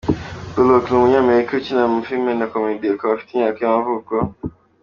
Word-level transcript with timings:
Bullock: 0.53 0.83
Ni 0.89 0.95
umunyamerika 0.97 1.51
ukina 1.53 1.81
amafilime 1.85 2.33
na 2.35 2.45
Comedy 2.53 2.85
akaba 2.95 3.11
afite 3.13 3.29
imyaka 3.33 3.57
y’amavuko. 3.61 4.13